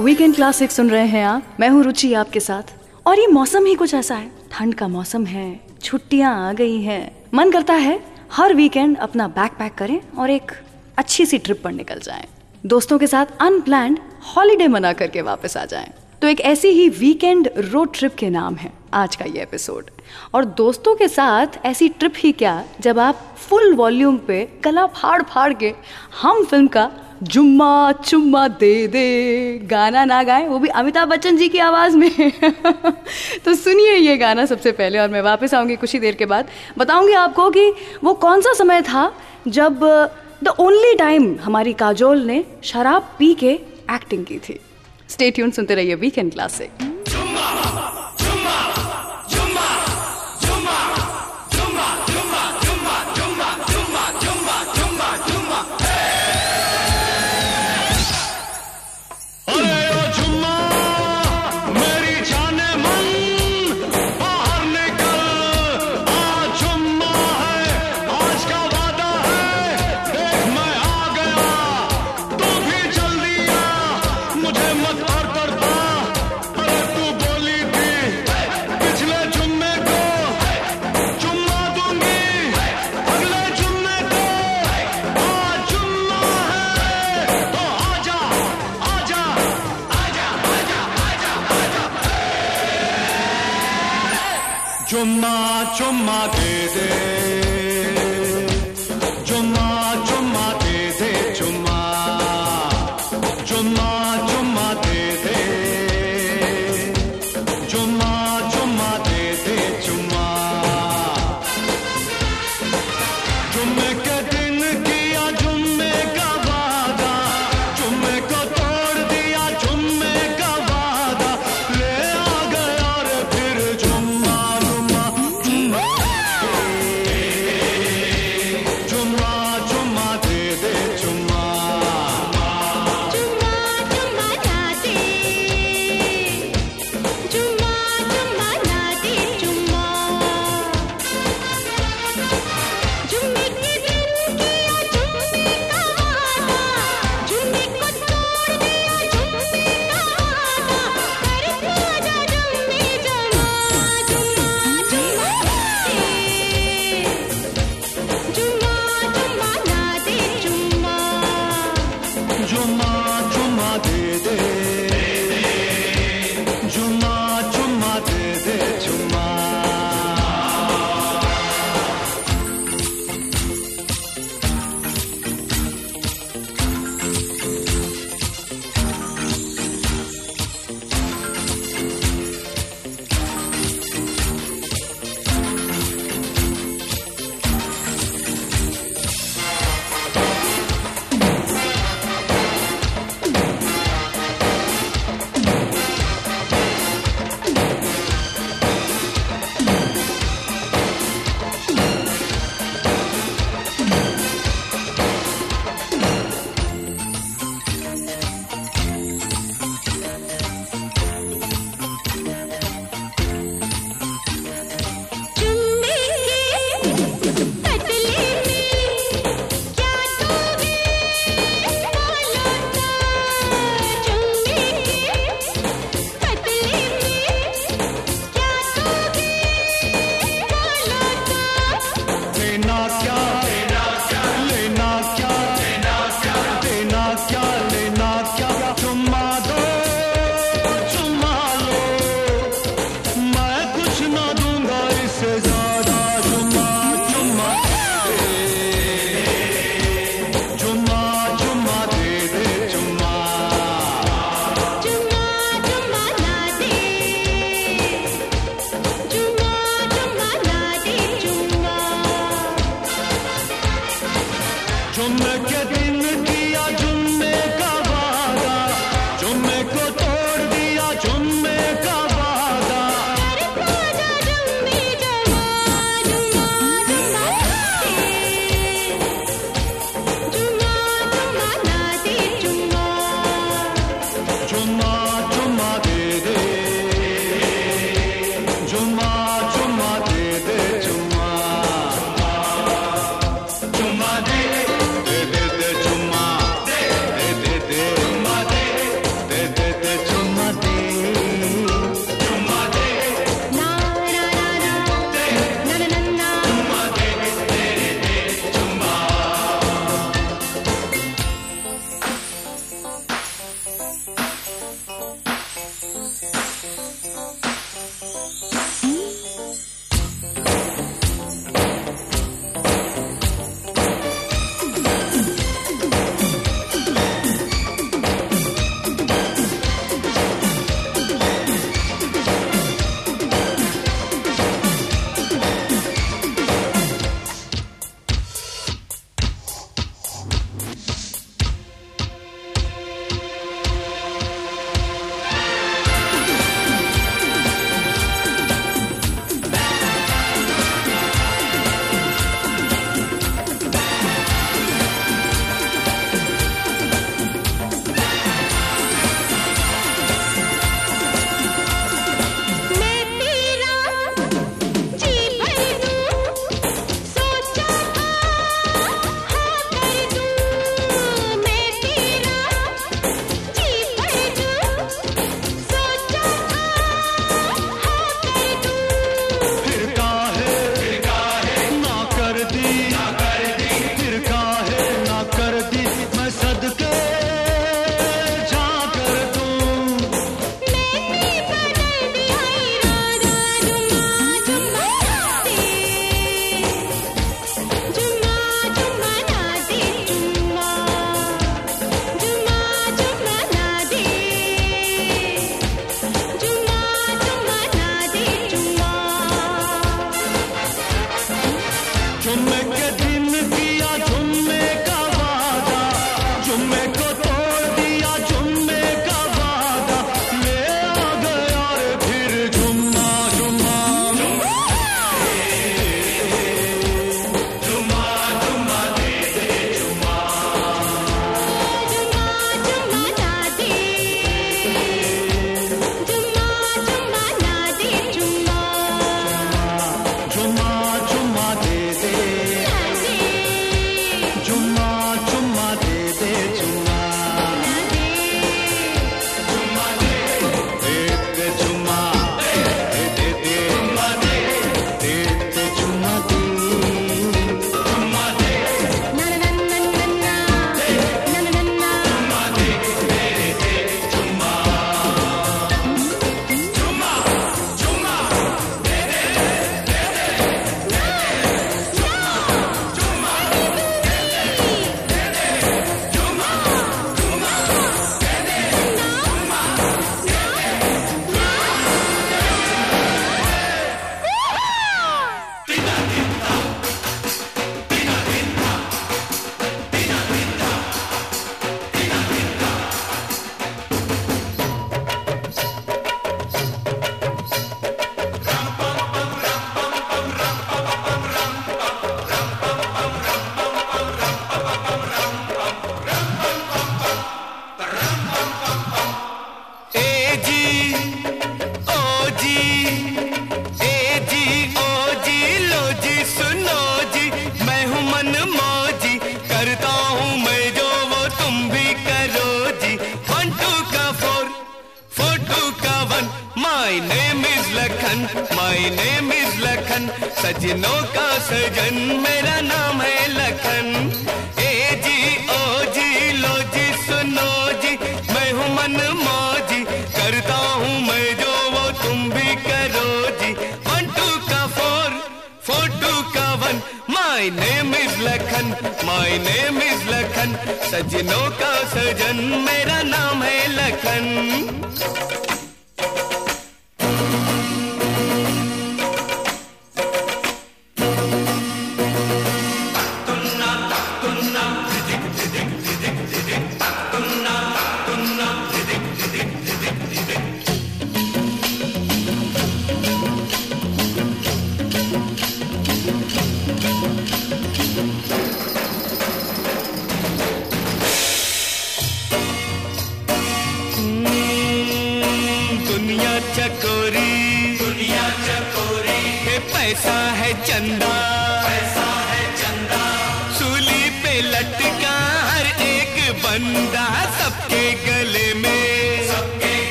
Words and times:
Weekend 0.00 0.34
classic 0.34 0.70
सुन 0.70 0.90
रहे 0.90 1.06
हैं 1.06 1.24
आप। 1.24 1.56
मैं 1.60 1.68
हूँ 1.68 1.82
रुचि 1.82 2.14
आपके 2.14 2.40
साथ। 2.40 2.62
और 3.06 3.18
ये 3.18 3.26
मौसम 3.26 3.66
ही 3.66 3.74
कुछ 3.74 3.94
ऐसा 3.94 4.14
है। 4.14 4.30
ठंड 4.50 4.74
का 4.74 4.88
मौसम 4.88 5.26
है। 5.26 5.60
छुट्टियाँ 5.82 6.48
आ 6.48 6.52
गई 6.52 6.80
हैं। 6.80 7.26
मन 7.34 7.50
करता 7.50 7.74
है, 7.74 8.00
हर 8.32 8.54
वीकेंड 8.54 8.96
अपना 8.98 9.28
बैग 9.28 9.50
पैक 9.50 9.74
करें 9.74 10.00
और 10.18 10.30
एक 10.30 10.52
अच्छी 10.98 11.26
सी 11.26 11.38
ट्रिप 11.38 11.60
पर 11.64 11.72
निकल 11.72 11.98
जाएँ। 11.98 12.24
दोस्तों 12.66 12.98
के 12.98 13.06
साथ 13.06 13.26
अनप्लैंड 13.40 13.98
हॉलीडे 14.36 14.68
मना 14.68 14.92
करके 14.92 15.22
वापस 15.22 15.56
आ 15.56 15.64
जाएँ। 15.64 15.92
तो 16.22 16.28
एक 16.28 16.40
ऐसी 16.40 16.68
ही 16.68 16.88
वीकेंड 16.88 17.50
रोड 17.58 17.94
ट्रिप 17.94 18.14
के 18.14 18.30
नाम 18.30 18.54
है 18.54 18.72
आज 18.94 19.16
का 19.16 19.24
ये 19.24 19.42
एपिसोड 19.42 19.90
और 20.34 20.44
दोस्तों 20.44 20.94
के 20.96 21.08
साथ 21.08 21.46
ऐसी 21.64 21.88
ट्रिप 21.88 22.14
ही 22.16 22.32
क्या, 22.32 22.64
जब 22.80 22.98
आप 22.98 23.34
फुल 23.36 23.74
वॉल्यूम 23.74 24.18
पे 24.18 24.48
गला 24.64 24.86
फाड़ 24.86 25.22
फाड़ 25.22 25.52
के 25.52 25.74
हम 26.22 26.44
फ़िल्म 26.44 26.66
का 26.66 26.90
जुम्मा 27.22 27.92
चुम्मा 27.92 28.48
दे 28.48 28.86
दे। 28.88 29.58
गाना 29.58 30.04
ना 30.04 30.22
गाएँ, 30.22 30.48
वो 30.48 30.58
भी 30.58 30.68
अमिताभ 30.68 31.08
बच्चन 31.08 31.36
जी 31.36 31.48
की 31.48 31.58
आवाज़ 31.58 31.96
में। 31.96 32.32
तो 33.44 33.54
सुनिए 33.54 33.96
ये 33.96 34.16
गाना 34.16 34.46
सबसे 34.46 34.72
पहले 34.72 34.98
और 34.98 35.08
मैं 35.08 35.22
वापस 35.22 35.54
आऊँगी 35.54 35.76
कुछ 35.76 35.92
ही 35.92 36.00
देर 36.00 36.14
के 36.14 36.26
बाद। 36.26 36.48
बताऊँगी 36.78 37.12
आपको 37.12 37.50
कि 37.50 37.72
वो 38.04 38.14
कौन 38.14 38.40
सा 38.40 38.52
समय 38.52 38.82
था 38.82 39.14
जब, 39.48 39.80
द 40.44 40.48
ओनली 40.48 40.94
टाइम 40.94 41.36
हमारी 41.42 41.72
काजोल 41.72 42.18
ने 42.18 42.44
शराब 42.62 43.08
पी 43.18 43.34
के 43.34 43.52
एक्टिंग 43.94 44.26
की 44.26 44.38
थी। 44.38 44.60
स्टेट्यून 45.08 45.50
सुनते 45.50 45.74
रहिए 45.74 45.94
वीकेंड 45.94 46.32
क्लासिक 46.32 46.70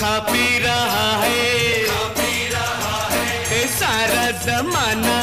खा 0.00 0.18
पी 0.18 0.58
रहा 0.58 1.10
है। 1.16 1.84
खा 1.84 2.02
पी 2.18 2.48
रहा 2.48 2.98
है 3.48 3.66
सारा 3.78 4.30
जमाना 4.46 5.16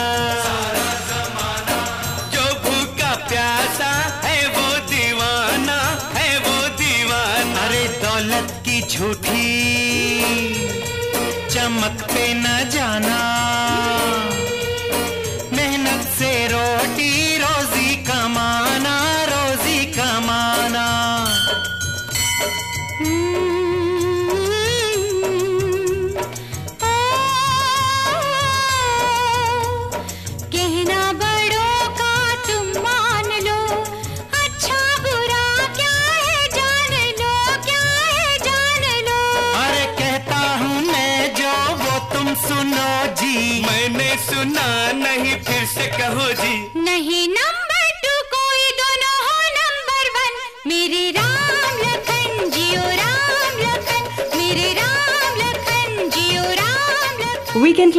प्यासा 3.27 3.89
है 4.24 4.48
वो 4.48 4.68
दीवाना, 4.89 5.77
है 6.15 6.38
वो 6.39 6.68
दीवाना। 6.77 7.62
अरे 7.65 7.84
दौलत 8.03 8.51
की 8.65 8.82
झूठी 8.82 9.50
चमक 11.50 12.01
पे 12.12 12.34
न 12.34 12.62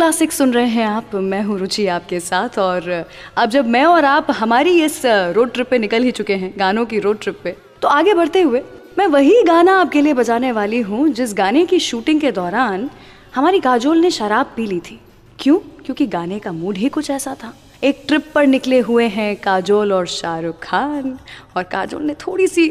क्लासिक 0.05 0.33
सुन 0.33 0.53
रहे 0.53 0.67
हैं 0.67 0.87
आप। 0.87 1.15
मैं 1.15 1.41
हूँ 1.43 1.59
रुचि 1.59 1.87
आपके 1.87 2.19
साथ 2.21 2.59
और 2.59 2.89
अब 3.37 3.51
जब 3.51 3.67
मैं 3.67 3.85
और 3.85 4.05
आप 4.05 4.27
हमारी 4.31 4.83
इस 4.85 5.01
रोड 5.07 5.53
ट्रिप 5.53 5.69
पे 5.71 5.79
निकल 5.79 6.03
ही 6.03 6.11
चुके 6.11 6.35
हैं, 6.35 6.53
गानों 6.59 6.85
की 6.87 6.99
रोड 6.99 7.21
ट्रिप 7.21 7.39
पे 7.45 7.55
तो 7.83 7.89
आगे 7.89 8.15
बढ़ते 8.15 8.41
हुए 8.41 8.63
मैं 8.99 9.07
वही 9.07 9.43
गाना 9.43 9.79
आपके 9.81 10.01
लिए 10.01 10.15
बजाने 10.15 10.53
वाली 10.53 10.81
हूँ, 10.81 11.09
जिस 11.09 11.35
गाने 11.35 11.65
की 11.67 11.79
शूटिंग 11.79 12.21
के 12.21 12.33
दौरान 12.33 12.89
हमारी 13.35 13.61
काजोल 13.61 13.99
ने 13.99 14.11
शराब 14.11 14.53
पी 14.57 14.67
ली 14.67 14.81
थी। 14.81 15.01
क्यों? 15.39 15.59
क्योंकि 15.85 16.07
गाने 16.07 16.39
का 16.39 16.53
मूड 16.53 16.77
ही 16.77 16.89
कुछ 16.89 17.11
ऐसा 17.11 17.35
था। 17.35 17.55
एक 17.85 18.05
ट्रिप 18.09 18.31
पर 18.35 18.47
निकले 18.47 18.81
हुए 18.81 19.09
हैं 19.09 19.35
काजोल 19.37 19.93
और 19.93 20.07
शाहरुख 20.11 20.63
खान 20.63 21.19
और 21.57 21.63
काजोल 21.63 22.03
ने 22.03 22.15
थोड़ी 22.21 22.49
सी 22.49 22.69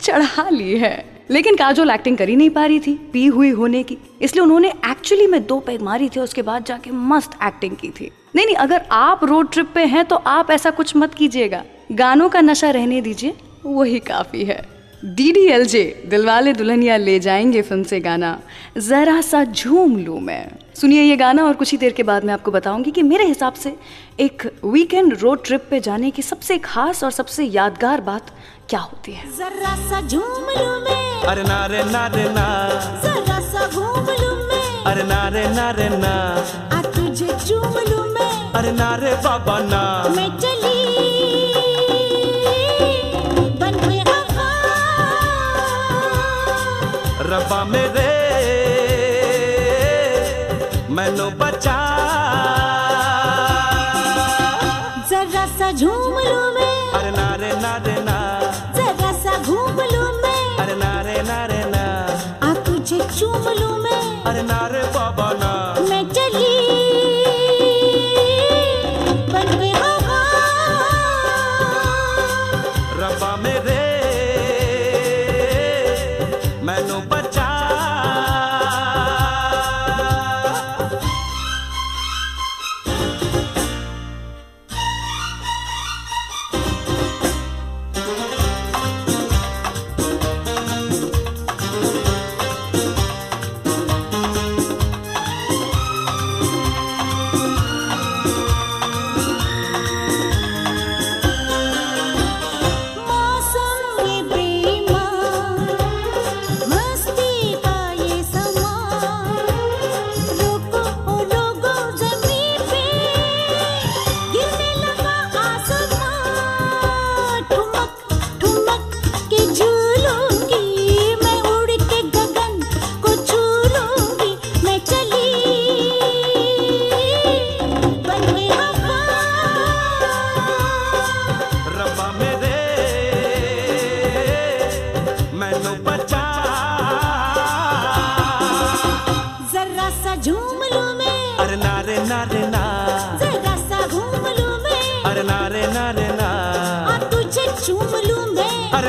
चढ़ा 0.00 0.48
ली 0.50 0.78
है। 0.78 1.11
लेकिन 1.30 1.56
काजोल 1.56 1.90
एक्टिंग 1.90 2.16
कर 2.16 2.28
ही 2.28 2.36
नहीं 2.36 2.50
पा 2.50 2.64
रही 2.66 2.80
थी, 2.80 2.94
पी 3.12 3.26
हुई 3.26 3.50
होने 3.50 3.82
की। 3.82 3.96
इसलिए 4.22 4.42
उन्होंने 4.42 4.68
एक्चुअली 4.68 5.26
में 5.26 5.46
दो 5.46 5.58
पैग 5.60 5.82
मारी 5.82 6.08
थी 6.08 6.20
उसके 6.20 6.42
बाद 6.42 6.64
जाके 6.64 6.90
मस्त 6.90 7.38
एक्टिंग 7.42 7.76
की 7.76 7.90
थी। 7.90 8.10
नहीं 8.36 8.46
नहीं, 8.46 8.56
अगर 8.56 8.86
आप 8.92 9.24
रोड 9.24 9.52
ट्रिप 9.52 9.72
पे 9.74 9.84
हैं 9.84 10.04
तो 10.04 10.16
आप 10.16 10.50
ऐसा 10.50 10.70
कुछ 10.70 10.96
मत 10.96 11.14
कीजिएगा। 11.14 11.64
गानों 11.92 12.28
का 12.28 12.40
नशा 12.40 12.70
रहने 12.70 13.00
दीजिए, 13.00 13.34
वही 13.66 13.98
काफ़ी 13.98 14.44
है। 14.44 14.71
D 15.04 15.30
D 15.32 15.40
L 15.50 15.64
J 15.66 15.82
Dilwale 16.06 16.52
Dulhania 16.52 16.96
Le 16.96 17.18
जाएँगे 17.20 17.62
फ़िल्म 17.62 17.82
से 17.82 17.98
गाना। 18.00 18.38
जरा 18.78 19.20
सा 19.20 19.42
झूम 19.44 19.96
लूँ 19.98 20.20
मैं। 20.20 20.46
सुनिए 20.80 21.02
ये 21.02 21.16
गाना 21.16 21.44
और 21.44 21.54
कुछ 21.54 21.70
ही 21.72 21.78
देर 21.78 21.92
के 21.92 22.02
बाद 22.02 22.24
मैं 22.24 22.34
आपको 22.34 22.50
बताऊँगी 22.50 22.90
कि 22.90 23.02
मेरे 23.02 23.24
हिसाब 23.26 23.54
से 23.54 23.74
एक 24.20 24.46
वीकेंड 24.64 25.16
रोड 25.20 25.44
ट्रिप 25.44 25.66
पे 25.70 25.80
जाने 25.80 26.10
की 26.10 26.22
सबसे 26.22 26.58
खास 26.58 27.02
और 27.04 27.10
सबसे 27.10 27.44
यादगार 27.44 28.00
बात 28.00 28.30
क्या 28.68 28.80
होती 28.80 29.12
है? 29.12 29.26
जरा 29.38 29.74
सा 29.88 30.00
झूम 30.06 30.22
लूँ 30.22 30.80
मैं। 30.84 31.22
अरे 31.26 31.42
नारे 31.42 31.82
नारे 31.90 32.24
ना 32.34 32.46
जरा 33.04 33.40
सा 33.50 33.66
घूम 33.68 34.06
लूँ 34.22 34.36
मैं। 34.48 34.84
अरे 34.92 35.02
नारे 35.02 35.48
नारे 35.54 35.88
ना 35.98 36.14
आ 36.76 36.82
तुझे 36.94 37.26
चूम 37.48 37.78
लूँ 37.90 38.06
मैं। 38.14 38.32
अरे 38.52 38.72
नारे 38.72 39.14
बाबा 39.24 39.58
ना। 39.66 39.82
मैं 40.16 40.28
चली 40.38 40.61
रब्बा 47.32 47.64
मेरे 47.64 48.11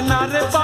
नारे 0.10 0.42
बाबा 0.54 0.63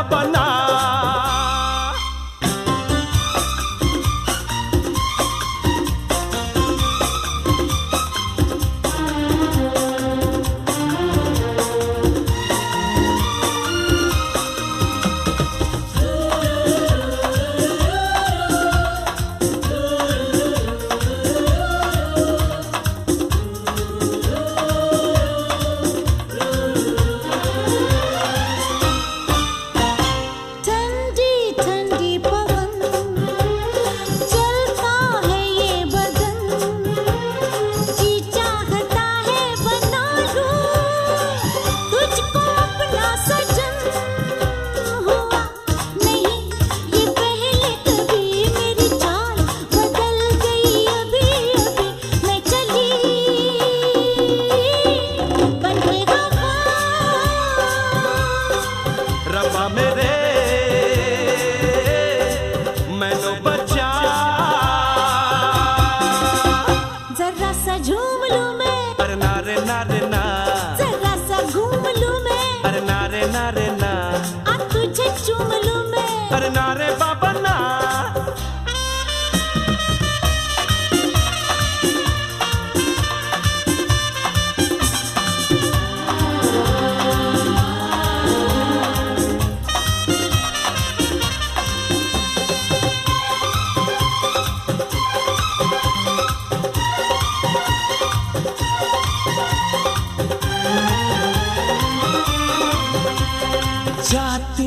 Jot 104.09 104.58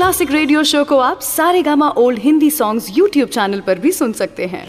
क्लासिक 0.00 0.30
रेडियो 0.32 0.62
शो 0.64 0.82
को 0.84 0.98
आप 0.98 1.20
Saregama 1.62 1.88
old 1.98 2.18
Hindi 2.18 2.48
songs 2.50 2.86
YouTube 2.98 3.28
channel 3.28 3.60
पर 3.60 3.78
भी 3.78 3.90
सुन 3.92 4.12
सकते 4.12 4.46
हैं। 4.46 4.66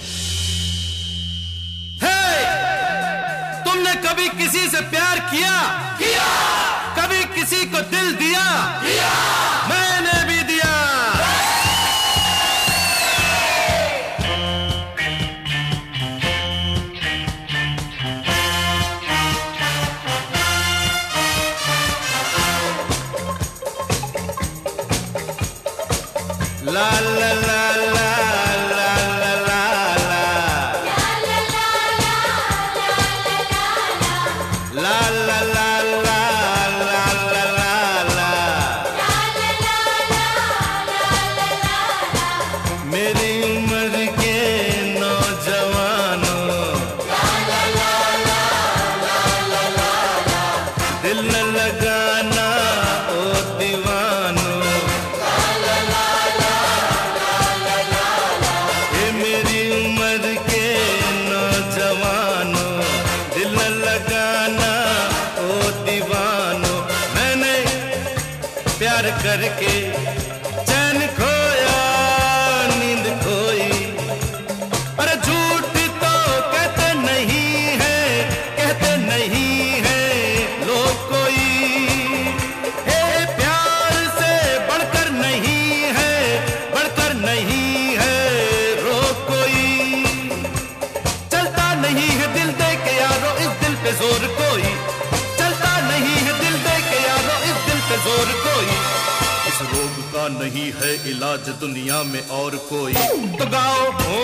आज 101.31 101.49
दुनिया 101.59 102.03
में 102.03 102.27
और 102.27 102.55
कोई। 102.69 102.93
तो 103.39 103.45
गाओ। 103.51 103.91
हो 103.91 104.23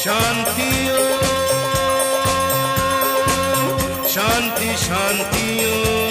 शांति 0.00 0.70
शांति 4.14 4.76
शांतियों 4.76 6.03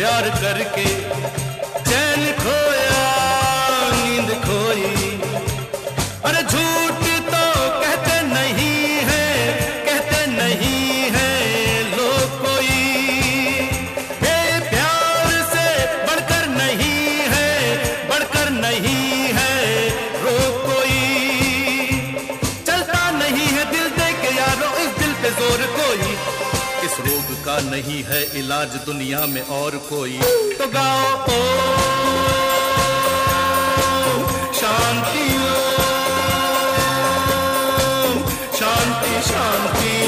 प्यार 0.00 0.28
करके 0.42 0.84
चैन 1.88 2.22
खोया 2.36 2.69
नहीं 27.80 28.02
है 28.04 28.20
इलाज 28.38 28.74
दुनिया 28.86 29.20
में 29.26 29.40
और 29.58 29.76
कोई। 29.88 30.18
तो 30.58 30.66
गाओ 30.74 31.12
ओ 34.08 34.16
शांति 34.60 35.24
शांति 38.58 39.22
शांति। 39.30 39.99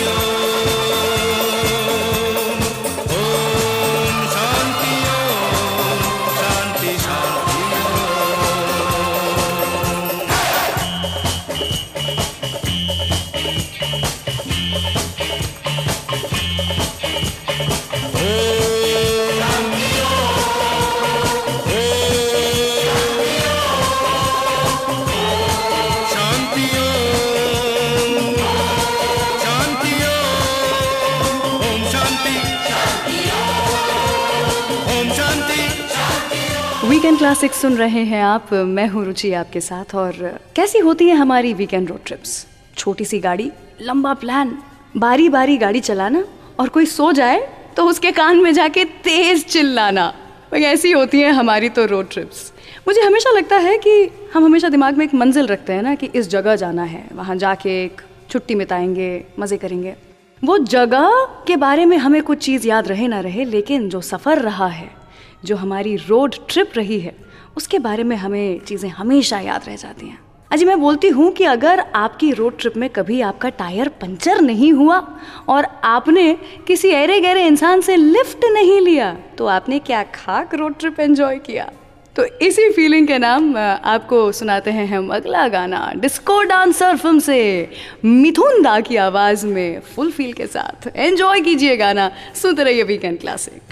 क्लासिक 37.23 37.53
सुन 37.53 37.77
रहे 37.77 38.03
हैं 38.03 38.23
आप। 38.23 38.53
मैं 38.53 38.87
हूँ 38.89 39.05
रुचि 39.05 39.33
आपके 39.33 39.61
साथ 39.61 39.95
और 39.95 40.13
कैसी 40.57 40.79
होती 40.79 41.07
है 41.09 41.15
हमारी 41.17 41.53
वीकेंड 41.55 41.89
रोड 41.89 41.99
ट्रिप्स 42.07 42.31
छोटी 42.77 43.05
सी 43.05 43.19
गाड़ी, 43.19 43.51
लंबा 43.83 44.15
प्लान 44.15 44.51
बारी 44.97 45.29
बारी 45.29 45.57
गाड़ी 45.57 45.81
चलाना 45.81 46.25
और 46.61 46.69
कोई 46.69 46.87
सो 46.87 47.11
जाए 47.13 47.39
तो 47.77 47.85
उसके 47.85 48.11
कान 48.13 48.41
में 48.43 48.53
जाके 48.53 48.85
तेज 49.05 49.45
चिल्लाना। 49.45 50.13
ऐसी 50.53 50.91
होती 50.93 51.21
है 51.21 51.31
हमारी 51.33 51.69
तो 51.69 51.85
रोड 51.87 52.09
ट्रिप्स 52.11 52.53
मुझे 52.89 53.01
हमेशा 53.01 53.31
लगता 53.31 53.57
है 53.59 53.77
कि 53.79 53.95
हम 54.35 54.45
हमेशा 54.45 54.69
दिमाग 54.69 54.97
में 54.97 55.05
एक 55.05 55.15
मंजिल 55.15 55.47
रखते 55.47 55.73
हैं 55.73 55.83
ना 55.83 55.95
कि 55.95 56.09
इस 56.15 56.29
जगह 56.29 56.57
जाना 56.57 56.85
है। 56.85 57.05
वहाँ 57.13 57.37
जाके 57.37 57.83
एक 57.85 58.01
छुट्टी 58.31 58.55
बिताएँगे 58.55 59.11
मज़े 59.39 59.57
करेंगे। 59.57 59.95
वो 60.43 60.59
जगह 60.59 61.11
के 61.47 61.57
बारे 61.57 61.85
में 61.85 61.97
हमें 61.99 62.23
कुछ 62.23 62.39
चीज़ 62.39 62.67
याद 62.69 62.89
रहे 62.89 63.07
ना 63.09 63.21
रहे, 63.21 63.45
लेकिन 63.45 63.89
जो 63.89 64.01
सफ़र 64.01 64.39
रहा 64.41 64.67
है 64.69 64.91
जो 65.45 65.57
हमारी 65.57 65.97
रोड 65.99 66.35
ट्रिप 66.49 66.73
रही 66.77 67.01
है, 67.01 67.15
उसके 67.57 67.79
बारे 67.79 68.05
में 68.05 68.17
हमें 68.17 68.61
चीज़ें 68.61 68.89
हमेशा 68.91 69.41
याद 69.41 69.65
रह 69.67 69.77
जाती 69.77 70.07
हैं। 70.07 70.19
अजी, 70.51 70.65
मैं 70.65 70.81
बोलती 70.81 71.09
हूँ 71.09 71.31
कि 71.33 71.45
अगर 71.45 71.81
आपकी 71.97 72.31
रोड 72.33 72.59
ट्रिप 72.59 72.77
में 72.77 72.89
कभी 72.91 73.21
आपका 73.21 73.49
टायर 73.51 73.89
पंचर 74.01 74.41
नहीं 74.41 74.73
हुआ 74.73 74.99
और 75.49 75.67
आपने 75.85 76.33
किसी 76.67 76.89
ऐरे 76.91 77.21
गहरे 77.21 77.47
इंसान 77.47 77.81
से 77.81 77.97
लिफ्ट 77.97 78.45
नहीं 78.53 78.81
लिया 78.81 79.13
तो 79.39 79.47
आपने 79.49 79.79
क्या 79.81 80.03
खाक 80.15 80.55
रोड 80.55 80.79
ट्रिप 80.79 81.01
एंजॉय 81.01 81.39
किया? 81.39 81.71
तो 82.17 82.25
इसी 82.43 82.69
फीलिंग 82.71 83.07
के 83.09 83.19
नाम 83.19 83.57
आपको 83.57 84.21
सुनाते 84.33 84.71
हैं 84.71 84.87
हम 84.89 85.09
अगला 85.15 85.47
गाना 85.49 85.93
डिस्को 85.97 86.43
डांसर 86.43 86.97
फ़िल्म 86.97 87.19
से, 87.19 87.69
मिथुन 88.05 88.63
दा 88.63 88.79
की 88.81 88.97
आवाज़ 88.99 89.47
में 89.47 89.81
फुल 89.95 90.11
फील 90.11 90.33
के 90.33 90.47
साथ। 90.47 90.89
एंजॉय 90.97 91.41
कीजिए 91.41 91.77
गाना, 91.77 92.11
सुनते 92.43 92.65
रहिए 92.65 92.83
वीकेंड 92.83 93.19
क्लासिक 93.21 93.63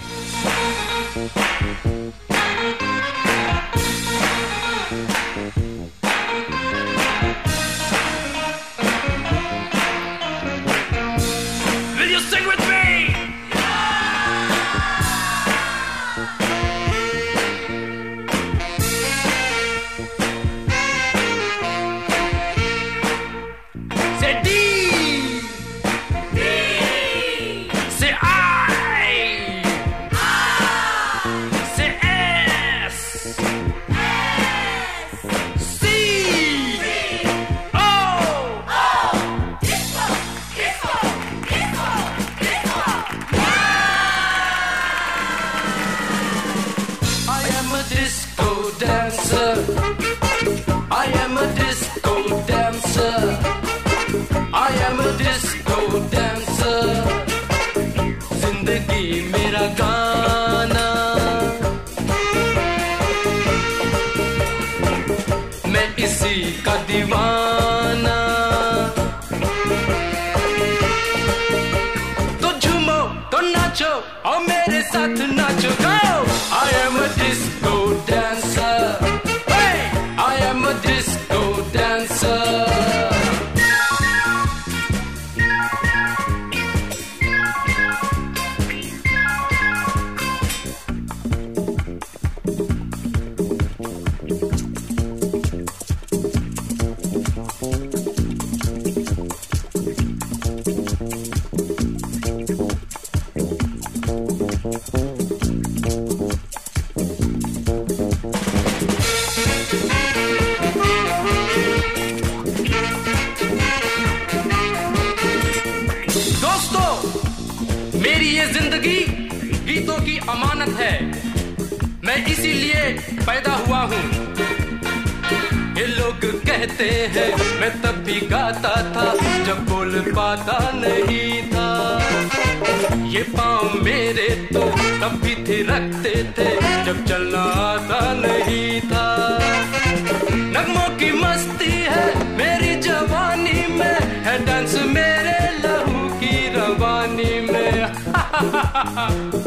ha. 149.00 149.39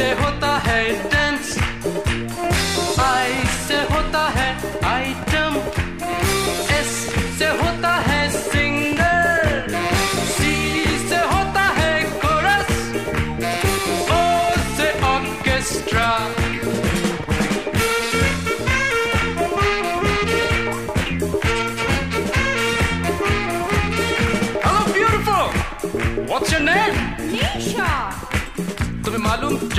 से 0.00 0.10
होता 0.20 0.59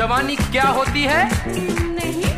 जवानी 0.01 0.35
क्या 0.35 0.67
होती 0.75 1.01
है? 1.03 1.23
नहीं 1.95 2.31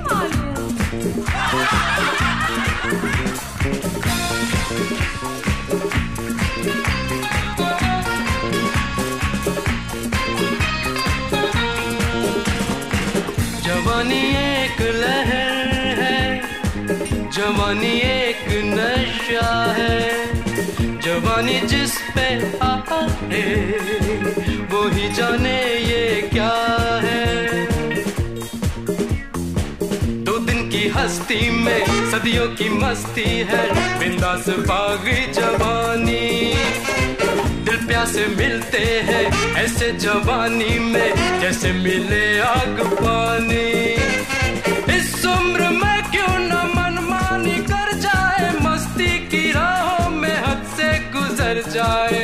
जवानी 13.61 14.21
एक 14.41 14.81
लहर 14.99 16.01
है 16.01 16.19
जवानी 17.31 17.95
एक 18.01 18.45
नशा 18.75 19.49
है। 19.79 20.32
बेवानी 21.13 21.59
जिस 21.61 21.91
पे 22.15 22.27
आए, 22.65 23.41
वो 24.71 24.81
ही 24.87 25.13
जाने 25.13 25.59
ये 25.79 26.29
क्या 26.33 26.53
है। 27.03 27.65
दो 30.23 30.37
दिन 30.39 30.69
की 30.69 30.87
हस्ती 30.87 31.49
में 31.49 31.85
सदियों 32.11 32.47
की 32.47 32.69
मस्ती 32.69 33.29
है, 33.51 33.63
बिंदास 33.99 34.49
बागी 34.49 35.19
जवानी। 35.33 36.53
दिल 37.65 37.77
प्यासे 37.87 38.25
मिलते 38.35 38.83
हैं 39.09 39.55
ऐसे 39.55 39.91
जवानी 39.91 40.79
में, 40.79 41.39
जैसे 41.41 41.71
मिले 41.73 42.39
आग 42.39 42.81
पानी। 42.93 44.12
जाए। 51.73 52.23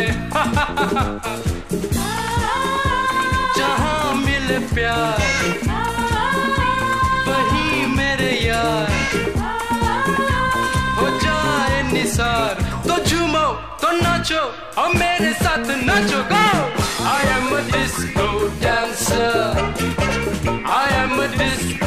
जहाँ 3.58 4.16
मिले 4.16 4.60
प्यार, 4.74 5.18
वही 7.28 7.86
मेरे 7.96 8.32
यार। 8.46 8.90
हो 11.00 11.08
जाए 11.24 11.82
निसार 11.92 12.54
तो 12.88 12.96
झूमो 13.06 13.48
तो 13.82 13.90
नाचो, 14.02 14.44
और 14.82 14.88
मेरे 14.96 15.32
साथ 15.34 15.66
नाचो 15.86 16.22
go 16.32 16.46
I 17.10 17.24
am 17.38 17.50
a 17.58 17.60
disco 17.72 18.28
dancer 18.64 19.38
I 20.78 20.88
am 21.02 21.16
a 21.24 21.28
disco 21.38 21.79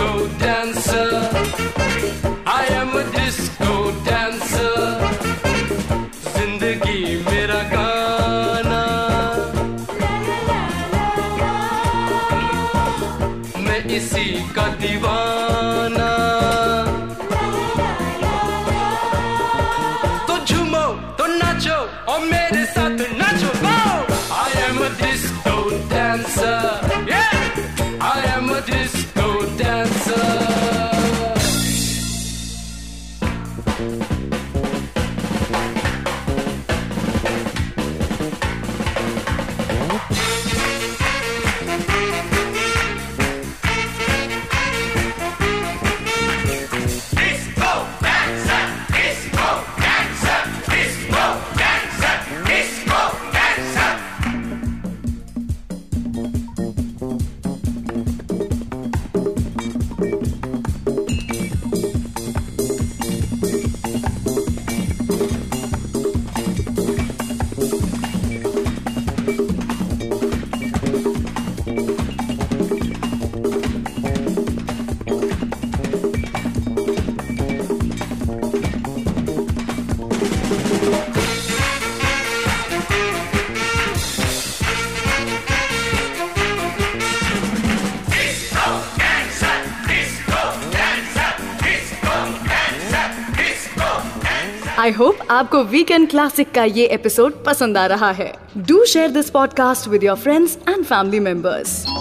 आपको 95.42 95.62
वीकेंड 95.64 96.10
क्लासिक 96.10 96.50
का 96.54 96.64
ये 96.64 96.86
एपिसोड 96.86 97.44
पसंद 97.44 97.78
आ 97.78 97.86
रहा 97.86 98.10
है। 98.10 98.32
Do 98.58 98.84
share 98.84 99.10
this 99.10 99.30
podcast 99.30 99.88
with 99.88 100.04
your 100.04 100.16
friends 100.16 100.58
and 100.68 100.84
family 100.84 101.20
members 101.20 101.91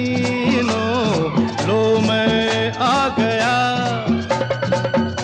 हसीनो 0.00 0.82
लो 1.66 2.00
मैं 2.00 2.72
आ 2.72 3.08
गया। 3.08 3.56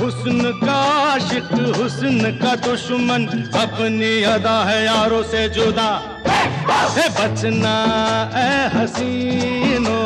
हुस्न 0.00 0.60
का 0.64 0.80
आशिक, 1.12 1.76
हुस्न 1.76 2.38
का 2.42 2.54
दुश्मन, 2.54 3.26
अपनी 3.60 4.22
अदा 4.22 4.64
है 4.64 4.84
यारों 4.84 5.22
से 5.22 5.48
जुदा। 5.48 6.00
है 6.96 7.08
बचना, 7.08 7.74
ए 8.36 8.78
हसीनो, 8.78 10.00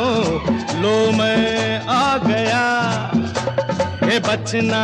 लो 0.81 1.11
मैं 1.17 1.85
आ 1.85 2.17
गया। 2.17 2.65
हे 4.03 4.19
बचना, 4.19 4.83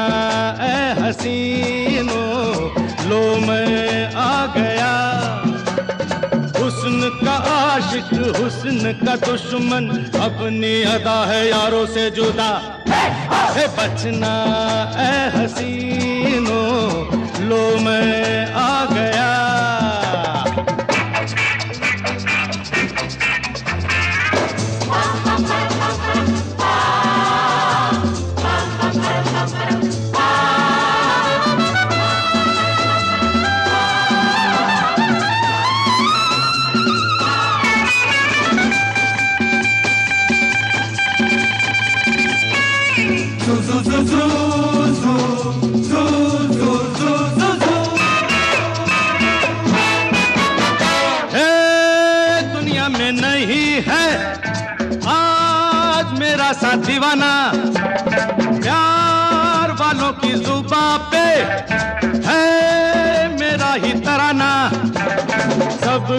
ए 0.62 1.02
हसीनो, 1.02 2.24
लो 3.10 3.48
मैं 3.48 4.14
आ 4.14 4.46
गया। 4.46 4.94
हुस्न 6.68 7.10
का 7.24 7.34
आशिक, 7.50 8.10
हुस्न 8.38 8.92
का 9.00 9.16
दुश्मन। 9.16 9.86
अपनी 10.22 10.72
अदा 10.84 11.20
है 11.26 11.48
यारों 11.50 11.86
से 11.86 12.10
जुदा। 12.12 12.50
हे 13.56 13.68
बचना 13.78 14.34
ए 15.00 15.14
हसीनो, 15.36 16.60
लो 17.48 17.64
मैं 17.80 18.52
आ 18.54 18.86
गया। 18.86 19.17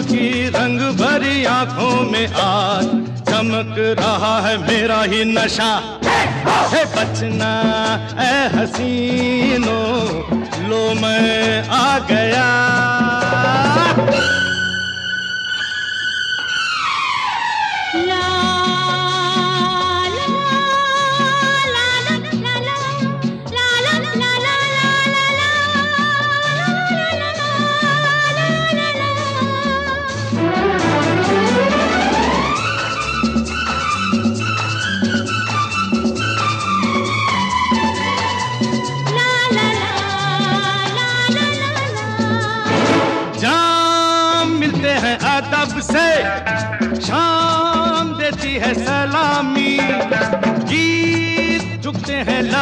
सबकी 0.09 0.49
रंग 0.49 0.79
भरी 0.97 1.45
आँखों 1.45 2.09
में 2.09 2.27
आज 2.33 2.85
चमक 3.29 3.75
रहा 3.99 4.33
है 4.41 4.57
मेरा 4.57 5.01
ही 5.03 5.23
नशा। 5.25 5.71
है 6.73 6.83
बचना 6.95 7.51
ए 8.17 8.33
हसीनो, 8.55 9.79
लो 10.69 10.83
मैं 11.01 11.67
आ 11.69 11.99
गया। 12.09 12.47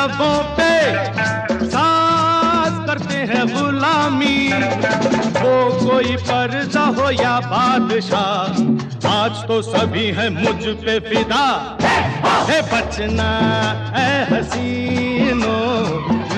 लबों 0.08 0.40
पे 0.58 0.74
सास 1.68 2.76
करते 2.88 3.18
हैं 3.30 3.46
गुलामी। 3.48 4.38
वो 5.38 5.56
कोई 5.80 6.16
पर्दा 6.24 6.84
हो 6.98 7.10
या 7.12 7.40
बादशाह, 7.48 8.48
आज 9.12 9.44
तो 9.48 9.62
सभी 9.62 10.06
है 10.18 10.30
मुझ 10.34 10.64
पे 10.84 11.00
फिदा। 11.10 11.46
है 12.50 12.62
बचना 12.72 13.32
है 13.96 14.12
हसीनो, 14.32 15.58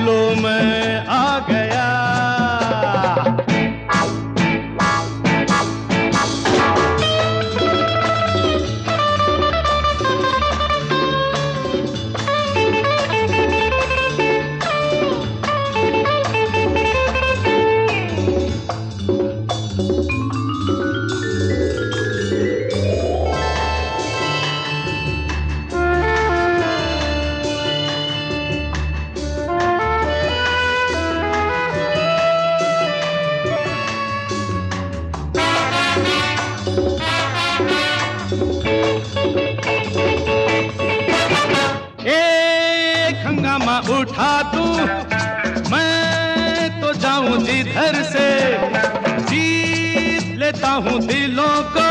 लो 0.05 0.19
मैं 0.41 0.78
जीत 50.89 51.07
दिलों 51.07 51.55
को 51.77 51.87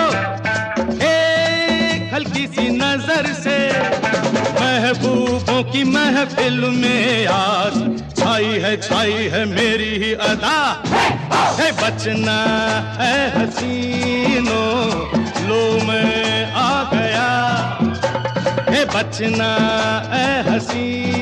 एक 1.05 2.15
हल्की 2.15 2.47
सी 2.47 2.69
नज़र 2.69 3.33
से। 3.33 3.59
महबूबों 4.61 5.63
की 5.73 5.85
महफिल 5.85 6.61
में 6.61 7.27
आज 7.27 7.75
छाई 8.19 8.45
है 8.45 8.77
छाई 8.77 9.29
है 9.33 9.45
मेरी 9.45 9.91
ही 10.05 10.13
अदा। 10.13 10.59
है 11.59 11.71
बचना, 11.73 12.39
है 13.01 13.17
हसीनों, 13.39 14.75
लो 15.49 15.87
मैं 15.87 16.53
आ 16.53 16.83
गया। 16.93 17.29
है 18.71 18.85
बचना, 18.85 19.53
है 20.15 20.55
हसीनों 20.55 21.18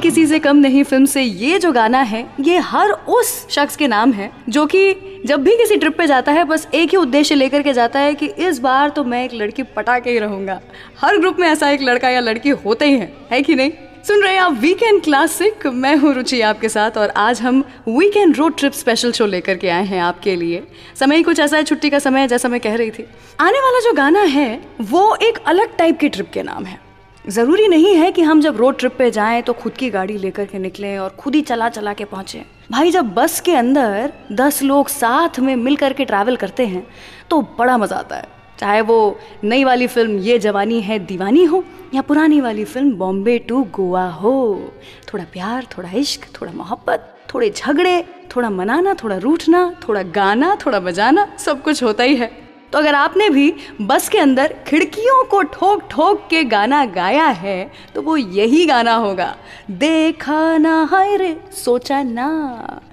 किसी 0.00 0.26
से 0.26 0.38
कम 0.38 0.56
नहीं, 0.56 0.82
फ़िल्म 0.84 1.04
से 1.04 1.22
ये 1.22 1.58
जो 1.58 1.72
गाना 1.72 2.00
है, 2.00 2.26
ये 2.40 2.58
हर 2.58 2.90
उस 2.90 3.46
शख्स 3.50 3.76
के 3.76 3.88
नाम 3.88 4.12
है, 4.12 4.30
जो 4.48 4.66
कि 4.66 5.22
जब 5.26 5.42
भी 5.42 5.56
किसी 5.56 5.76
ट्रिप 5.76 5.96
पे 5.98 6.06
जाता 6.06 6.32
है, 6.32 6.44
बस 6.44 6.66
एक 6.74 6.90
ही 6.90 6.96
उद्देश्य 6.96 7.34
लेकर 7.34 7.62
के 7.62 7.72
जाता 7.72 8.00
है 8.00 8.14
कि 8.14 8.26
इस 8.26 8.58
बार 8.58 8.88
तो 8.88 9.04
मैं 9.04 9.24
एक 9.24 9.34
लड़की 9.34 9.62
पटा 9.62 9.98
के 9.98 10.10
ही 10.10 10.18
रहूँगा। 10.18 10.60
हर 11.00 11.18
ग्रुप 11.18 11.36
में 11.40 11.48
ऐसा 11.48 11.70
एक 11.70 11.82
लड़का 11.82 12.08
या 12.08 12.20
लड़की 12.20 12.50
होते 12.50 12.86
ही 12.86 12.98
है 12.98 13.12
है 13.30 13.42
कि 13.42 13.54
नहीं? 13.54 13.70
सुन 14.06 14.22
रहे 14.22 14.32
हैं 14.32 14.40
आप 14.40 14.52
वीकेंड 14.52 15.02
क्लासिक 15.02 15.66
मैं 15.66 15.96
हूँ 15.96 16.12
रुचि 16.14 16.40
आपके 16.40 16.68
साथ, 16.68 16.98
और 16.98 17.08
आज 17.08 17.40
हम 17.40 17.62
weekend 17.88 18.36
road 18.36 18.56
trip 18.58 18.72
special 18.72 19.12
show 19.12 19.26
लेकर 19.26 19.56
के 19.56 19.68
आए 19.68 19.84
हैं 19.84 20.00
आपके 20.00 20.36
लिए। 20.36 20.62
समय 21.00 21.16
ही 21.16 21.22
कुछ 21.22 21.40
ऐसा 21.40 21.56
है, 21.56 21.64
छुट्टी 21.64 21.90
का 21.90 21.98
समय 21.98 22.28
जैसा 22.28 22.48
मैं 22.48 22.60
कह 22.60 22.74
रही 22.74 22.90
थी। 22.90 23.06
आने 23.40 23.58
वाला 23.58 23.80
जो 23.80 23.92
गाना 23.92 24.22
है, 24.22 24.60
वो 24.82 25.14
एक 25.22 25.38
अलग 25.46 25.76
टाइप 25.76 25.98
के 25.98 26.08
ट्रिप 26.08 26.30
के 26.34 26.42
नाम 26.42 26.64
है। 26.64 26.85
ज़रूरी 27.26 27.66
नहीं 27.68 27.94
है 27.96 28.10
कि 28.12 28.22
हम 28.22 28.40
जब 28.40 28.56
रोड 28.56 28.76
ट्रिप 28.78 28.92
पे 28.98 29.10
जाएँ 29.10 29.40
तो 29.42 29.52
खुद 29.52 29.72
की 29.72 29.88
गाड़ी 29.90 30.16
लेकर 30.18 30.44
के 30.46 30.58
निकलें 30.58 30.98
और 30.98 31.10
खुद 31.10 31.34
ही 31.34 31.40
चला 31.42 31.68
चला 31.68 31.92
के 31.94 32.04
पहुँचे। 32.04 32.44
भाई, 32.72 32.90
जब 32.90 33.12
बस 33.14 33.40
के 33.40 33.54
अंदर 33.54 34.12
दस 34.32 34.62
लोग 34.62 34.88
साथ 34.88 35.38
में 35.40 35.54
मिल 35.56 35.76
करके 35.76 36.04
ट्रैवल 36.04 36.36
करते 36.36 36.66
हैं 36.66 36.86
तो 37.30 37.40
बड़ा 37.58 37.76
मज़ा 37.78 37.96
आता 37.96 38.16
है। 38.16 38.28
चाहे 38.58 38.80
वो 38.80 39.18
नई 39.44 39.64
वाली 39.64 39.86
फ़िल्म 39.86 40.18
ये 40.18 40.38
जवानी 40.38 40.80
है 40.80 40.98
दीवानी 40.98 41.44
हो, 41.44 41.64
या 41.94 42.02
पुरानी 42.02 42.40
वाली 42.40 42.64
फ़िल्म 42.64 42.94
बॉम्बे 42.94 43.38
टू 43.38 43.62
गोवा 43.72 44.08
हो। 44.10 44.72
थोड़ा 45.12 45.24
प्यार, 45.24 45.66
थोड़ा 45.76 45.90
इश्क, 45.90 46.28
थोड़ा 46.40 46.52
मोहब्बत, 46.52 47.14
थोड़े 47.34 47.50
झगड़े, 47.50 48.02
थोड़ा 48.36 48.50
मनाना, 48.50 48.94
थोड़ा 48.94 49.16
रूठना, 49.16 49.70
थोड़ा 49.88 50.02
गाना, 50.14 50.56
थोड़ा 50.66 50.80
बजाना, 50.80 51.28
सब 51.38 51.62
कुछ 51.62 51.82
होता 51.82 52.04
ही 52.04 52.16
है। 52.16 52.30
तो 52.72 52.78
अगर 52.78 52.94
आपने 52.94 53.28
भी 53.30 53.52
बस 53.80 54.08
के 54.08 54.18
अंदर 54.18 54.54
खिड़कियों 54.66 55.22
को 55.24 55.42
ठोक 55.54 55.82
ठोक 55.90 56.26
के 56.30 56.42
गाना 56.44 56.84
गाया 56.94 57.26
है 57.42 57.58
तो 57.94 58.02
वो 58.02 58.16
यही 58.16 58.64
गाना 58.66 58.94
होगा। 58.96 59.34
देखा 59.70 60.56
ना 60.58 60.74
हाय 60.90 61.16
रे, 61.16 61.36
सोचा 61.54 62.02
ना। 62.02 62.28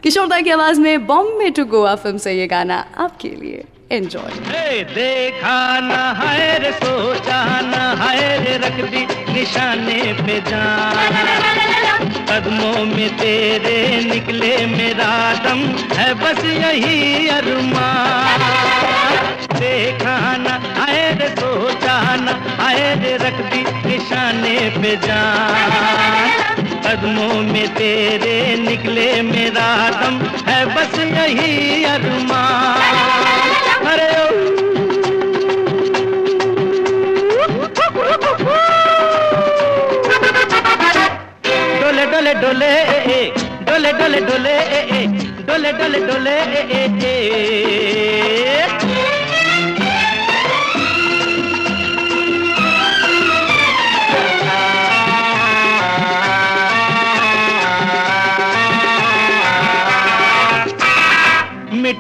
किशोरदा 0.03 0.39
की 0.41 0.49
आवाज़ 0.49 0.79
में 0.81 1.05
बॉम्बे 1.07 1.49
टू 1.49 1.65
गोवा 1.65 1.95
फ़िल्म 1.95 2.17
से 2.17 2.33
ये 2.33 2.47
गाना 2.47 2.85
आपके 2.97 3.29
लिए 3.29 3.63
एंजॉय 3.91 4.83
देखा 4.93 5.79
न 5.79 5.91
रे, 6.61 6.71
सोचा 6.73 7.41
न 7.61 7.73
रे, 8.01 8.57
रख 8.57 8.77
दी 8.91 9.05
निशाने 9.33 10.01
पे 10.21 10.39
कदमों 12.29 12.83
में 12.85 13.09
तेरे 13.17 13.77
निकले 14.05 14.55
मेरा 14.67 15.13
दम, 15.43 15.59
है 15.97 16.13
बस 16.13 16.43
यही 16.45 17.27
अरमान। 17.29 18.39
देखा 19.53 20.15
है 20.77 21.03
रे 21.19 21.27
सोचा 21.39 21.95
न 22.15 22.27
है 22.59 22.89
रे 23.01 23.13
रख 23.17 23.37
दी 23.51 23.61
निशाने 23.87 24.57
पे 24.77 24.95
जान। 25.05 26.61
कदमों 26.85 27.35
में 27.51 27.67
तेरे 27.75 28.37
निकले 28.61 29.09
मेरा 29.21 29.69
दम 29.99 30.15
है 30.49 30.59
बस 30.75 30.93
यही 30.99 31.83
अरमान। 31.93 32.91
अरे 33.91 34.09
ओ। 34.17 34.27
डोले 41.81 42.05
डोले 42.11 42.33
डोले 43.67 43.91
डोले 43.91 43.91
डोले 44.21 44.55
डोले 45.47 45.71
डोले 45.71 45.99
डोले 46.07 46.35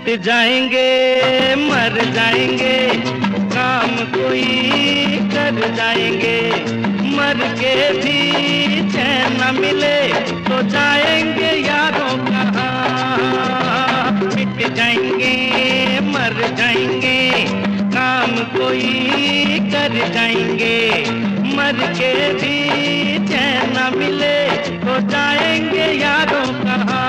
मिट 0.05 0.21
जाएँगे, 0.21 1.55
मर 1.55 1.93
जाएँगे, 2.13 2.77
काम 3.53 3.91
कोई 4.13 4.43
कर 5.33 5.59
जाएँगे। 5.75 6.39
मर 7.15 7.39
के 7.59 7.75
भी 7.93 8.19
चैन 8.91 9.37
न 9.39 9.55
मिले 9.59 9.97
तो 10.47 10.61
जाएँगे 10.69 11.51
यारों 11.59 12.17
कहाँ 12.25 14.11
मिट 14.25 14.59
जाएँगे, 14.75 15.35
मर 16.11 16.35
जाएँगे, 16.57 17.19
काम 17.95 18.35
कोई 18.57 19.59
कर 19.71 19.97
जाएँगे। 20.13 20.77
मर 21.55 21.79
के 21.99 22.11
भी 22.33 22.57
चैन 23.27 23.73
न 23.77 23.91
मिले 23.97 24.37
तो 24.83 24.99
जाएँगे 25.09 25.87
यारों 26.01 26.45
कहाँ 26.63 27.02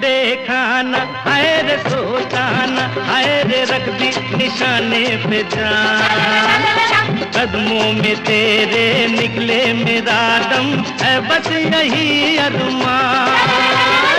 देखा 0.00 0.60
न 0.82 0.94
है 1.26 1.62
रे 1.62 1.76
सोचा 1.88 2.44
न 2.66 2.86
है 3.08 3.42
रे 3.48 3.62
रख 3.64 3.88
दी 3.98 4.08
निशाने 4.36 5.04
पे 5.24 5.42
जान। 5.54 7.16
कदमों 7.36 7.92
में 7.92 8.16
तेरे 8.24 8.86
निकले 9.08 9.60
मेरा 9.74 10.20
दम, 10.50 10.68
है 11.02 11.14
बस 11.28 11.50
यही 11.52 12.36
अरमान। 12.38 14.09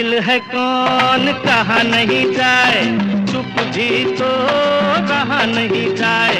कातिल 0.00 0.18
है 0.24 0.38
कौन, 0.40 1.26
कहा 1.44 1.82
नहीं 1.82 2.24
जाए? 2.32 2.84
चुप 3.30 3.56
भी 3.72 3.88
तो 4.16 4.28
रहा 5.08 5.40
नहीं 5.46 5.88
जाए। 5.96 6.38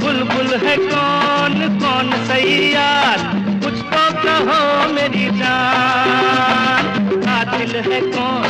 बुलबुल 0.00 0.54
है 0.62 0.76
कौन 0.78 1.58
कौन 1.82 2.10
सही 2.28 2.56
यार 2.74 3.18
कुछ 3.64 3.76
तो 3.92 4.04
कहो 4.22 4.62
मेरी 4.94 5.26
जान। 5.40 6.88
कातिल 7.26 7.76
है 7.90 8.00
कौन, 8.08 8.48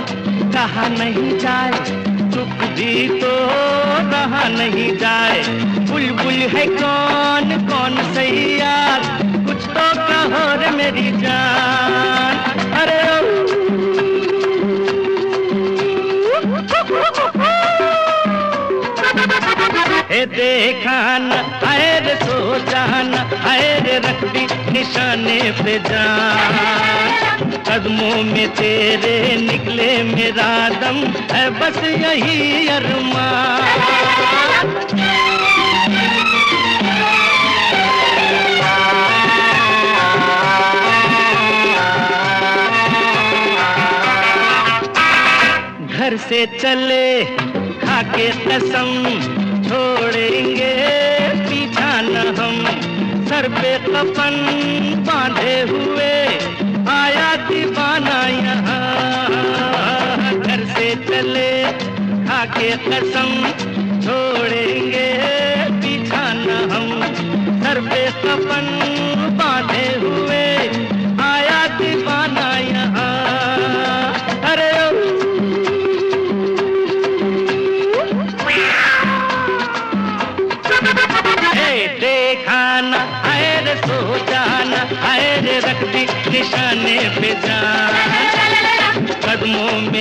कहा 0.54 0.86
नहीं 0.94 1.38
जाए? 1.38 1.84
चुप 2.30 2.64
भी 2.78 3.08
तो 3.20 3.34
रहा 4.12 4.48
नहीं 4.58 4.90
जाए। 4.96 5.42
बुलबुल 5.90 6.42
है 6.54 6.66
कौन 6.78 7.56
कौन 7.68 8.02
सही 8.14 8.46
यार 8.60 9.10
कुछ 9.46 9.66
तो 9.68 9.90
कहो 10.02 10.44
रे 10.62 10.70
मेरी 10.76 11.10
जान। 11.20 11.81
हे 20.72 20.78
देखा 20.78 21.18
न 21.18 21.32
आए 21.66 22.00
रे 22.00 22.14
सोचा 22.14 22.84
न 23.02 23.14
आए 23.46 23.72
रे 23.80 23.96
रख 23.98 24.20
दी 24.32 24.44
निशाने 24.72 25.40
पे 25.52 25.78
जान। 25.78 27.50
कदमों 27.68 28.22
में 28.24 28.48
तेरे 28.48 29.16
निकले 29.40 29.90
मेरा 30.02 30.52
दम, 30.68 30.98
है 31.32 31.44
बस 31.50 31.78
यही 31.84 32.68
अरमान। 32.68 33.62
घर 45.88 46.16
से 46.16 46.46
चले, 46.58 47.24
खाके 47.76 48.28
कसम, 48.28 48.90
छोड़ेंगे 49.62 50.61
सर 53.42 53.48
पे 53.50 53.70
कपन 53.84 54.34
बांधे 55.06 55.54
हुए, 55.70 56.10
आया 56.90 57.30
दीवाना 57.46 58.18
यहाँ। 58.28 58.84
घर 60.34 60.64
से 60.66 60.94
चले, 61.06 61.50
खाके 62.26 62.70
कसम 62.86 63.32
छोड़ेंगे 64.04 65.08
पीछा 65.82 66.22
न 66.34 66.60
हम। 66.72 66.86
सर 67.64 67.80
पे 67.88 68.06
कपन 68.22 68.70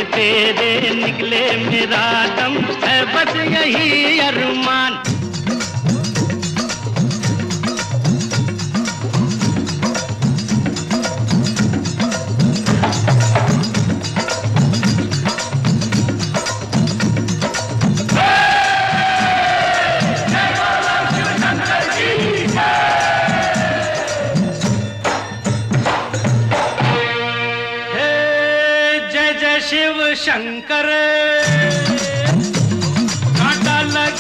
तेरे 0.04 0.90
निकले 0.90 1.52
मेरा 1.52 2.28
दम। 2.28 2.56
है 2.88 3.06
बस 3.06 3.36
यही 3.36 4.20
अरमान। 4.20 5.21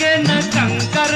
के 0.01 0.15
न 0.17 0.39
कंकर। 0.53 1.11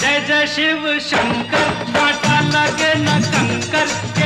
जय 0.00 0.20
जय 0.28 0.46
शिव 0.54 0.86
शंकर 1.08 1.68
काटा 1.94 2.40
लगे 2.48 2.94
न 3.02 3.20
कंकर। 3.32 4.21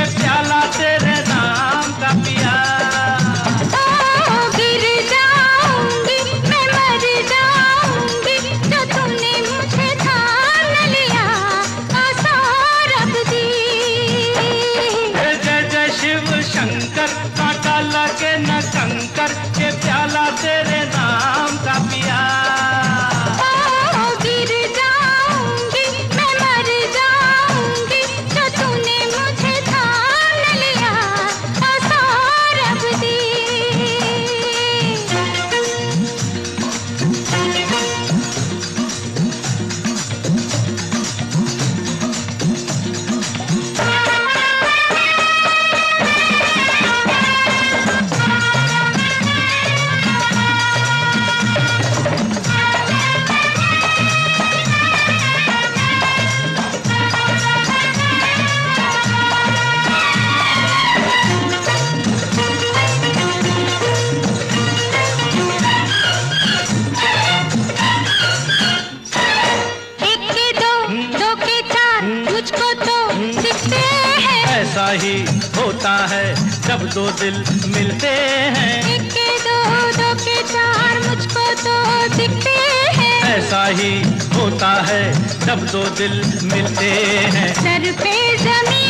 दो 76.97 77.09
दिल 77.19 77.35
मिलते 77.73 78.09
हैं। 78.53 78.75
एक 78.93 79.03
के 79.11 79.25
दो 79.39 79.57
दो 79.97 80.07
के 80.21 80.35
चार 80.51 80.99
मुझको 80.99 81.43
तो 81.59 81.75
दिखते 82.15 82.55
हैं। 82.97 83.17
ऐसा 83.33 83.63
ही 83.79 83.91
होता 84.35 84.71
है 84.87 85.03
जब 85.45 85.65
दो 85.71 85.83
दिल 85.99 86.15
मिलते 86.53 86.89
हैं। 87.35 87.53
सर 87.53 87.91
पे 88.01 88.15
जमी 88.37 88.85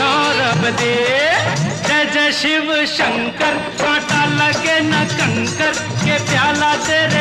सौरभ 0.00 0.64
दे। 0.78 0.94
जय 1.86 2.04
जय 2.14 2.30
शिव 2.32 2.68
शंकर 2.86 3.56
कांटा 3.80 4.24
लगे 4.36 4.78
न 4.80 5.04
कंकर 5.12 5.72
के 6.02 6.18
प्याला 6.30 6.74
तेरे 6.86 7.19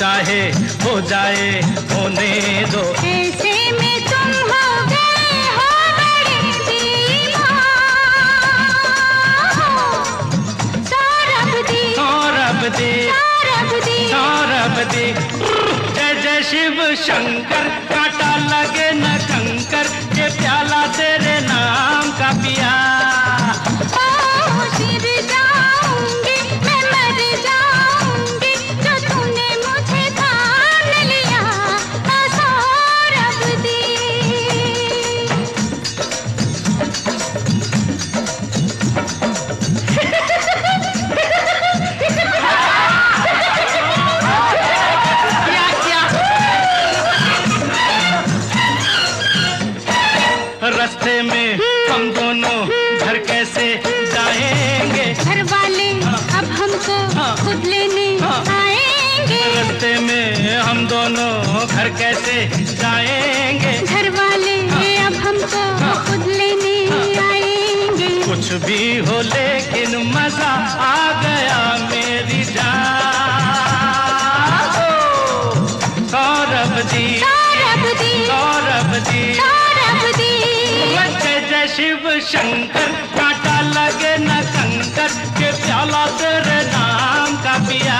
चाहे 0.00 0.40
हो 0.84 1.00
जाए 1.12 1.48
होने 1.92 2.30
दो। 2.72 2.82
ऐसे 3.08 3.54
में 3.78 3.98
तुम 4.10 4.30
हो 4.50 4.62
गए 4.92 5.40
हो 5.56 5.68
सौरभ 10.90 11.52
दी 11.70 11.82
सौरभ 11.98 12.62
दी 13.86 13.98
सौरभ 14.12 14.78
दी 14.94 15.06
जय 15.96 16.14
जय 16.22 16.42
शिव 16.50 16.82
शंकर 17.04 17.69
रास्ते 50.90 51.20
में 51.22 51.58
हम 51.90 52.10
दोनों 52.14 52.56
घर 53.06 53.18
कैसे 53.26 53.66
जाएँगे? 54.12 55.04
घर 55.24 55.42
वाले 55.52 55.86
हाँ। 56.02 56.18
अब 56.38 56.44
हमको 56.60 56.96
हाँ। 57.18 57.30
खुद 57.44 57.64
लेने 57.64 58.06
हाँ। 58.22 58.38
आएँगे। 58.54 59.38
रास्ते 59.54 59.92
में 60.06 60.56
हम 60.66 60.86
दोनों 60.90 61.30
घर 61.66 61.88
कैसे 61.98 62.34
जाएँगे? 62.74 63.72
घर 63.86 64.10
वाले 64.18 64.56
अब 65.06 65.14
हमको 65.26 65.62
खुद 66.10 66.26
लेने 66.26 66.74
आएँगे। 67.28 68.10
कुछ 68.26 68.52
भी 68.66 68.82
हो 69.06 69.20
लेकिन 69.30 69.96
मज़ा 70.16 70.52
आ 70.90 71.22
गया 71.22 71.60
शंकर 82.30 82.90
कांटा 83.12 83.54
लगे 83.60 84.16
न 84.18 84.34
कंकर 84.50 85.14
के 85.38 85.48
प्याला 85.62 86.04
तेरे 86.18 86.58
नाम 86.66 87.34
का 87.44 87.54
पिया। 87.66 87.98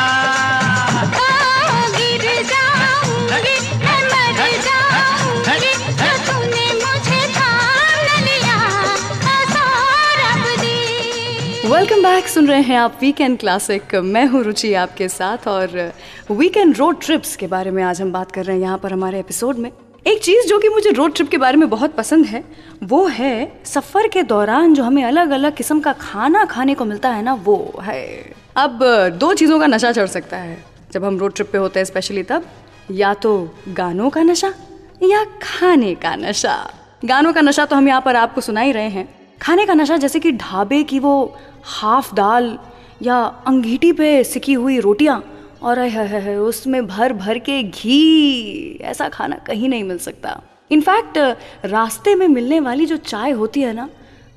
गिर 1.97 2.27
जाऊँगी 2.51 3.57
मैं 3.81 4.01
मर 4.05 4.39
जाऊँगी 4.67 5.73
तो 5.99 6.13
तूने 6.29 6.65
मुझे 6.77 7.21
थाम 7.39 8.07
लिया। 8.29 8.55
ओ 8.85 9.35
सौरभ 9.57 10.47
दी। 10.63 11.69
वेलकम 11.69 12.03
बैक 12.03 12.29
सुन 12.29 12.49
रहे 12.49 12.63
हैं 12.63 12.79
आप 12.79 12.99
वीकेंड 13.03 13.39
क्लासिक 13.39 13.95
मैं 14.15 14.27
हूँ 14.29 14.45
रुचि 14.45 14.75
आपके 14.87 15.09
साथ 15.11 15.49
और 15.49 15.93
वीकेंड 16.31 16.77
रोड 16.79 17.05
ट्रिप्स 17.05 17.37
के 17.37 17.47
बारे 17.49 17.71
में 17.71 17.83
आज 17.83 18.03
हम 18.03 18.13
बात 18.13 18.33
कर 18.33 18.45
रहे 18.45 18.57
हैं 18.57 18.63
यहाँ 18.63 18.79
पर 18.79 18.93
हमारे 18.93 19.19
एपिसोड 19.19 19.59
में। 19.59 19.71
एक 20.07 20.23
चीज़ 20.23 20.47
जो 20.47 20.59
कि 20.59 20.69
मुझे 20.69 20.91
रोड 20.91 21.15
ट्रिप 21.15 21.29
के 21.29 21.39
बारे 21.39 21.57
में 21.57 21.69
बहुत 21.71 21.95
पसंद 21.95 22.27
है, 22.27 22.45
वो 22.83 23.07
है 23.07 23.63
सफ़र 23.65 24.07
के 24.09 24.23
दौरान 24.23 24.75
जो 24.75 24.83
हमें 24.83 25.03
अलग 25.05 25.31
अलग 25.31 25.55
किस्म 25.57 25.81
का 25.81 25.93
खाना 25.93 26.45
खाने 26.45 26.75
को 26.75 26.85
मिलता 26.85 27.09
है 27.09 27.23
ना, 27.23 27.35
वो 27.35 27.81
है। 27.83 28.35
अब 28.57 28.79
दो 29.19 29.33
चीज़ों 29.35 29.59
का 29.61 29.67
नशा 29.67 29.93
चढ़ 29.93 30.07
सकता 30.07 30.37
है। 30.37 30.57
जब 30.93 31.05
हम 31.05 31.19
रोड 31.19 31.35
ट्रिप 31.35 31.51
पे 31.53 31.59
होते 31.59 31.81
हैं 31.81 31.85
स्पेशली 31.85 32.23
तब, 32.23 32.47
या 32.91 33.15
तो 33.15 33.55
गानों 33.69 34.11
का 34.11 34.23
नशा, 34.23 34.53
या 35.03 35.25
खाने 35.43 35.95
का 35.95 36.15
नशा। 36.17 36.57
गानों 37.05 37.33
का 37.33 37.41
नशा 37.41 37.65
तो 37.65 37.77
हम 37.77 37.89
यहाँ 37.89 38.01
पर 38.01 38.17
आपको 38.17 38.41
सुना 38.41 38.61
ही 38.61 38.73
रहे 38.73 38.89
हैं। 38.89 39.09
खाने 39.43 39.67
का 39.67 39.75
नशा 39.75 39.97
जैसे 39.97 40.21
कि 40.21 40.33
ढाबे 40.33 40.83
की 40.83 40.99
वो 40.99 41.37
हाफ़ 41.65 42.15
दाल 42.15 42.59
या 43.03 43.19
अंगीठी 43.47 43.93
पे 43.93 44.25
सिकी 44.25 44.53
हुई 44.53 44.79
रोटियाँ 44.81 45.23
और 45.63 45.79
है, 45.79 46.39
उसमें 46.41 46.87
भर 46.87 47.13
भर 47.13 47.39
के 47.39 47.63
घी 47.63 48.79
ऐसा 48.83 49.09
खाना 49.09 49.37
कहीं 49.37 49.69
नहीं 49.69 49.85
मिल 49.85 49.99
सकता। 49.99 50.41
इनफैक्ट 50.71 51.19
रास्ते 51.65 52.15
में 52.15 52.29
मिलने 52.29 52.61
वाली 52.61 52.87
जो 52.87 52.97
चाय 52.97 53.31
होती 53.31 53.61
है 53.61 53.73
ना 53.73 53.89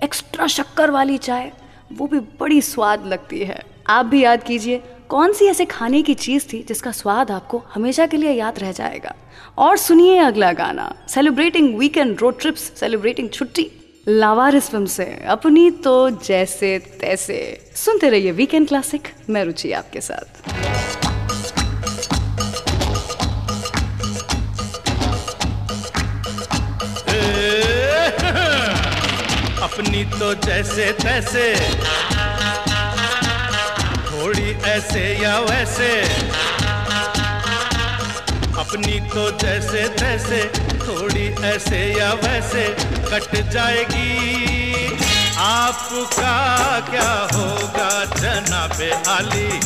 एक्स्ट्रा 0.03 0.47
शक्कर 0.47 0.91
वाली 0.91 1.17
चाय 1.17 1.51
वो 1.91 2.07
भी 2.07 2.19
बड़ी 2.39 2.61
स्वाद 2.61 3.05
लगती 3.05 3.39
है। 3.39 3.61
आप 3.87 4.05
भी 4.05 4.23
याद 4.23 4.43
कीजिए 4.43 4.81
कौन 5.09 5.33
सी 5.33 5.45
ऐसे 5.45 5.65
खाने 5.65 6.01
की 6.01 6.13
चीज़ 6.13 6.45
थी 6.53 6.63
जिसका 6.67 6.91
स्वाद 6.91 7.31
आपको 7.31 7.61
हमेशा 7.73 8.05
के 8.05 8.17
लिए 8.17 8.31
याद 8.31 8.59
रह 8.59 8.71
जाएगा? 8.71 9.15
और 9.57 9.77
सुनिए 9.77 10.17
अगला 10.17 10.51
गाना 10.51 10.93
celebrating 11.09 11.77
weekend 11.77 12.17
road 12.21 12.39
trips 12.39 12.71
celebrating 12.79 13.29
छुट्टी। 13.29 13.69
लावारिस 14.07 14.69
फ़िल्म 14.69 14.85
से 14.85 15.05
अपनी 15.27 15.69
तो 15.71 16.09
जैसे 16.09 16.77
तैसे। 17.01 17.37
सुनते 17.75 18.09
रहिए 18.09 18.31
वीकेंड 18.31 18.67
क्लासिक 18.67 19.07
मैं 19.29 19.43
रुचि 19.45 19.71
आपके 19.71 20.01
साथ। 20.01 20.52
अपनी 29.93 30.05
तो 30.05 30.33
जैसे 30.33 30.91
तैसे। 30.91 31.55
थोड़ी 34.11 34.51
ऐसे 34.65 35.23
या 35.23 35.39
वैसे। 35.39 36.01
अपनी 38.59 38.99
तो 38.99 39.31
जैसे 39.31 39.87
तैसे, 39.89 40.51
थोड़ी 40.57 41.45
ऐसे 41.45 41.99
या 41.99 42.13
वैसे 42.13 42.75
कट 42.81 43.49
जाएगी। 43.49 44.99
आपका 45.37 46.79
क्या 46.79 47.37
होगा 47.37 48.05
जनाबे 48.05 48.91
आली? 48.91 49.59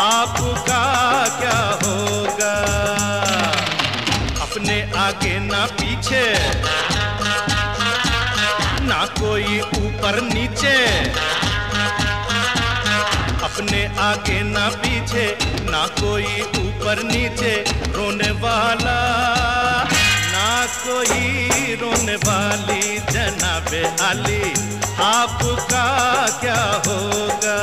आपका 0.00 0.82
क्या 1.40 1.80
होगा? 1.84 2.56
अपने 4.42 4.90
आगे 4.96 5.38
ना 5.38 5.66
पीछे। 5.66 6.54
कोई 9.06 9.60
ऊपर 9.60 10.20
नीचे। 10.20 10.76
अपने 13.44 13.86
आगे 13.98 14.42
ना 14.42 14.68
पीछे, 14.68 15.38
ना 15.70 15.86
कोई 15.86 16.42
ऊपर 16.42 17.02
नीचे 17.02 17.64
रोने 17.68 18.30
वाला। 18.30 18.98
ना 20.32 20.66
कोई 20.66 21.48
रोने 21.74 22.16
वाली 22.16 22.98
जनाबे 22.98 23.82
आली। 24.04 24.42
आपका 25.02 25.86
क्या 26.40 26.82
होगा? 26.86 27.58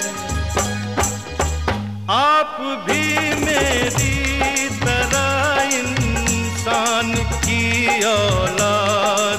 आप 2.16 2.57
भी 2.88 3.03
मेरी 3.43 4.18
तरह 4.82 5.70
इंसान 5.78 7.14
की 7.45 7.64
औलाद 8.05 9.39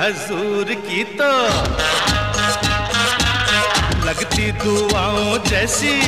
हजूर 0.00 0.74
की 0.74 1.04
तो 1.04 1.32
लगती 4.06 4.52
दुआओं 4.52 5.38
जैसी। 5.50 6.00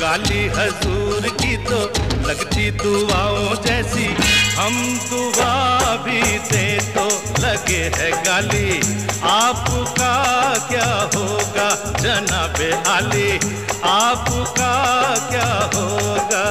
गाली 0.00 0.46
हजूर 0.46 1.28
की 1.42 1.56
तो 1.56 1.80
लगती 2.28 2.70
दुआओं 2.70 3.54
जैसी। 3.66 4.06
हम 4.54 4.98
दुआ 5.10 5.96
भी 5.96 6.20
दे 6.38 6.78
तो 6.96 7.06
लगे 7.42 7.82
है 7.96 8.10
गाली। 8.24 8.80
आपका 9.30 10.14
क्या 10.68 10.92
होगा 11.16 11.68
जनाबे 12.00 12.72
आली? 12.90 13.30
आपका 13.84 14.74
क्या 15.30 15.70
होगा? 15.74 16.44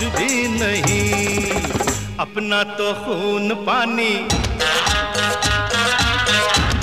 कुछ 0.00 0.08
भी 0.08 0.48
नहीं। 0.48 1.52
अपना 2.20 2.62
तो 2.62 2.92
खून 2.94 3.54
पानी। 3.54 4.28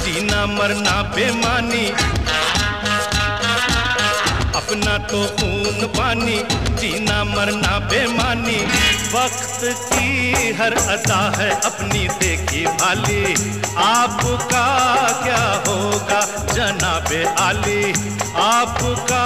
जीना 0.04 0.46
मरना 0.46 1.02
बेमानी। 1.02 1.86
अपना 4.56 4.98
तो 4.98 5.24
खून 5.24 5.88
पानी। 5.88 6.44
जीना 6.76 7.24
मरना 7.24 7.80
बेमानी। 7.80 8.66
वक्त 9.14 9.62
की 9.64 10.34
हर 10.52 10.74
अदा 10.74 11.34
है 11.38 11.50
अपनी 11.50 12.08
देखी 12.08 12.66
भाली। 12.66 13.34
आपका 13.78 14.68
क्या 15.24 15.64
होगा 15.68 16.22
जनाबे 16.54 17.26
आली? 17.26 17.92
आपका 18.36 19.26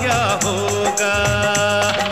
क्या 0.00 0.40
होगा? 0.44 1.14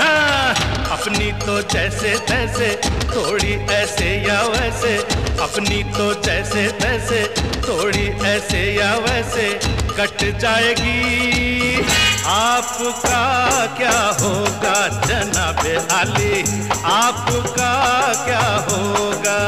हाँ, 0.03 0.64
अपनी 1.05 1.33
तो 1.33 1.63
जैसे 1.63 2.19
तैसे, 2.19 2.81
थोड़ी 2.89 3.53
ऐसे 3.53 4.29
या 4.29 4.43
वैसे। 4.43 4.97
अपनी 5.43 5.85
तो 5.85 6.23
जैसे 6.23 6.69
तैसे, 6.69 7.35
थोड़ी 7.39 8.09
ऐसे 8.09 8.75
या 8.75 8.95
वैसे। 8.95 9.61
कट 9.69 10.39
जाएगी। 10.39 11.87
आपका 12.27 13.67
क्या 13.67 14.17
होगा 14.21 14.89
जनाबे 14.89 15.95
आली? 15.95 16.41
आपका 16.85 18.13
क्या 18.25 18.67
होगा? 18.71 19.39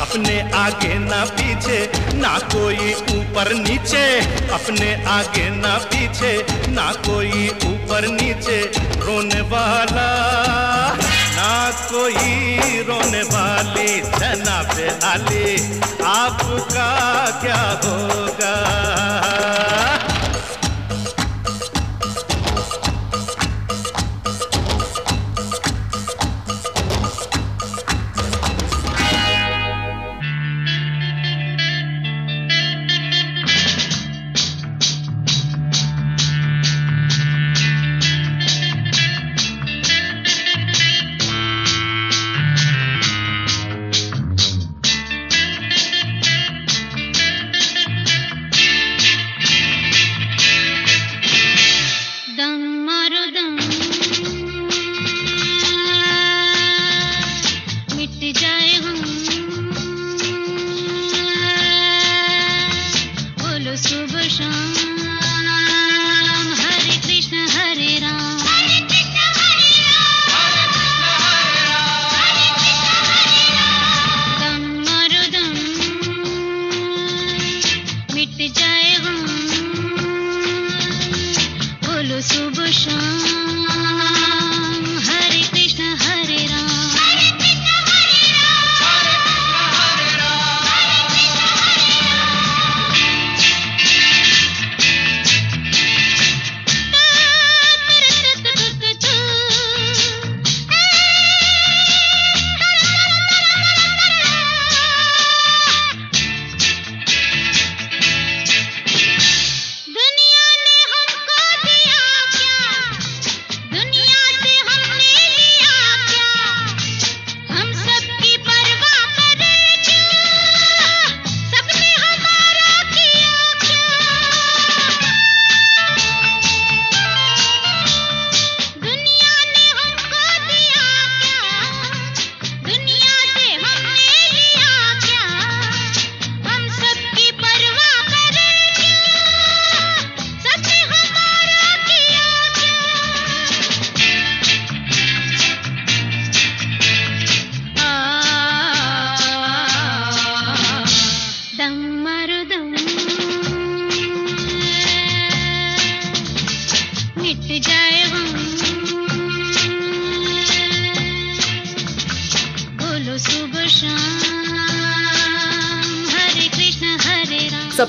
अपने 0.00 0.50
आगे 0.54 0.94
ना 0.94 1.24
पीछे, 1.24 1.92
ना 2.14 2.38
कोई 2.38 2.94
ऊपर 3.38 3.52
नीचे, 3.54 4.04
अपने 4.50 5.04
आगे 5.06 5.50
ना 5.50 5.74
पीछे, 5.78 6.32
ना 6.70 6.86
कोई 7.06 7.48
ऊपर 7.48 8.06
नीचे, 8.08 8.58
रोने 8.98 9.40
वाला। 9.40 10.08
ना 11.36 11.52
कोई 11.70 12.82
रोने 12.82 13.22
वाली 13.22 14.00
जनाबे 14.18 14.88
आली 15.06 15.54
आपका 16.06 16.90
क्या 17.40 17.62
होगा? 17.84 18.54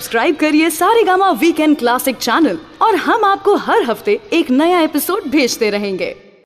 सब्सक्राइब 0.10 0.36
करिए 0.36 0.70
सारे 0.70 1.02
गामा 1.04 1.30
वीकेंड 1.32 1.78
क्लासिक 1.78 2.16
चैनल 2.18 2.58
और 2.82 2.96
हम 2.98 3.26
आपको 3.26 3.56
हर 3.66 3.84
हफ़्ते 3.84 4.20
एक 4.34 4.50
नया 4.52 4.80
एपिसोड 4.82 5.24
भेजते 5.32 5.70
रहेंगे। 5.70 6.08